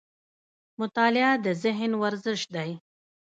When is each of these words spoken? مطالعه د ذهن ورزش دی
مطالعه 0.79 1.31
د 1.45 1.47
ذهن 1.63 1.91
ورزش 2.01 2.41
دی 2.55 2.71